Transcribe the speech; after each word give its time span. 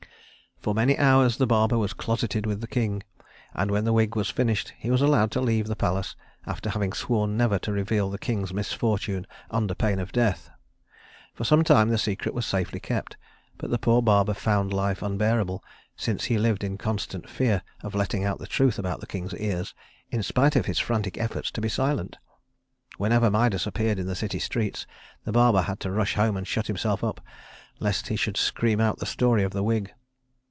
For 0.61 0.75
many 0.75 0.95
hours 0.99 1.37
the 1.37 1.47
barber 1.47 1.75
was 1.75 1.91
closeted 1.93 2.45
with 2.45 2.61
the 2.61 2.67
king, 2.67 3.01
and 3.55 3.71
when 3.71 3.83
the 3.83 3.91
wig 3.93 4.15
was 4.15 4.29
finished, 4.29 4.73
he 4.77 4.91
was 4.91 5.01
allowed 5.01 5.31
to 5.31 5.41
leave 5.41 5.65
the 5.65 5.75
palace, 5.75 6.15
after 6.45 6.69
having 6.69 6.93
sworn 6.93 7.35
never 7.35 7.57
to 7.57 7.71
reveal 7.71 8.11
the 8.11 8.19
king's 8.19 8.53
misfortune 8.53 9.25
under 9.49 9.73
pain 9.73 9.97
of 9.97 10.11
death. 10.11 10.51
For 11.33 11.43
some 11.45 11.63
time 11.63 11.89
the 11.89 11.97
secret 11.97 12.35
was 12.35 12.45
safely 12.45 12.79
kept; 12.79 13.17
but 13.57 13.71
the 13.71 13.79
poor 13.79 14.03
barber 14.03 14.35
found 14.35 14.71
life 14.71 15.01
unbearable, 15.01 15.63
since 15.95 16.25
he 16.25 16.37
lived 16.37 16.63
in 16.63 16.77
constant 16.77 17.27
fear 17.27 17.63
of 17.81 17.95
letting 17.95 18.23
out 18.23 18.37
the 18.37 18.45
truth 18.45 18.77
about 18.77 18.99
the 18.99 19.07
king's 19.07 19.33
ears 19.33 19.73
in 20.11 20.21
spite 20.21 20.55
of 20.55 20.67
his 20.67 20.77
frantic 20.77 21.17
efforts 21.17 21.49
to 21.49 21.61
be 21.61 21.69
silent. 21.69 22.17
Whenever 22.97 23.31
Midas 23.31 23.65
appeared 23.65 23.97
in 23.97 24.05
the 24.05 24.13
city 24.15 24.37
streets, 24.37 24.85
the 25.23 25.31
barber 25.31 25.63
had 25.63 25.79
to 25.79 25.89
rush 25.91 26.13
home 26.13 26.37
and 26.37 26.47
shut 26.47 26.67
himself 26.67 27.03
up 27.03 27.19
lest 27.79 28.09
he 28.09 28.15
should 28.15 28.37
scream 28.37 28.79
out 28.79 28.99
the 28.99 29.07
story 29.07 29.41
of 29.41 29.53
the 29.53 29.63
wig. 29.63 29.91